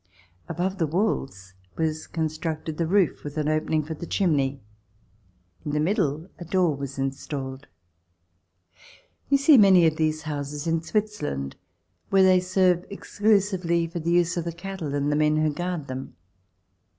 Above 0.49 0.79
the 0.79 0.87
walls 0.87 1.53
was 1.77 2.07
constructed 2.07 2.79
the 2.79 2.87
roof, 2.87 3.23
with 3.23 3.37
an 3.37 3.47
opening 3.47 3.83
for 3.83 3.93
the 3.93 4.07
chimney. 4.07 4.59
In 5.63 5.73
the 5.73 5.79
middle 5.79 6.27
a 6.39 6.43
door 6.43 6.75
was 6.75 6.97
installed. 6.97 7.67
You 9.29 9.37
see 9.37 9.59
many 9.59 9.85
of 9.85 9.97
these 9.97 10.23
houses 10.23 10.65
in 10.65 10.81
Switzerland 10.81 11.55
where 12.09 12.23
they 12.23 12.39
serve 12.39 12.83
exclusively 12.89 13.85
for 13.85 13.99
the 13.99 14.09
use 14.09 14.37
of 14.37 14.45
the 14.45 14.51
cattle 14.53 14.95
and 14.95 15.11
the 15.11 15.15
men 15.15 15.37
who 15.37 15.53
guard 15.53 15.85
them. 15.85 16.15